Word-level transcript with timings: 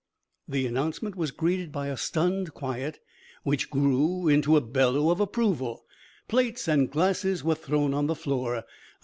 The 0.47 0.65
announcement 0.65 1.15
was 1.15 1.29
greeted 1.29 1.71
by 1.71 1.85
a 1.85 1.95
stunned 1.95 2.55
quiet 2.55 2.99
which 3.43 3.69
grew 3.69 4.27
into 4.27 4.57
a 4.57 4.59
bellow 4.61 5.11
of 5.11 5.19
approval. 5.19 5.85
Plates 6.27 6.67
and 6.67 6.89
glasses 6.89 7.43
were 7.43 7.53
thrown 7.53 7.93
on 7.93 8.07
the 8.07 8.15
floor. 8.15 8.63